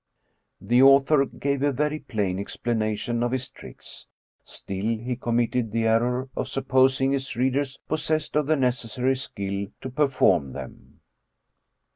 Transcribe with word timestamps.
The 0.59 0.81
author 0.81 1.25
gave 1.25 1.61
a 1.61 1.71
very 1.71 1.99
plain 1.99 2.39
explanation 2.39 3.21
of 3.21 3.31
his 3.31 3.51
tricks; 3.51 4.07
still, 4.43 4.97
he 4.97 5.15
committed 5.15 5.71
the 5.71 5.85
error 5.85 6.27
of 6.35 6.47
supposing 6.49 7.11
his 7.11 7.35
reader's 7.35 7.77
pos 7.87 8.07
sessed 8.09 8.35
of 8.35 8.47
the 8.47 8.55
necessary 8.55 9.15
skill 9.15 9.67
to 9.79 9.91
perform 9.91 10.53
them. 10.53 11.01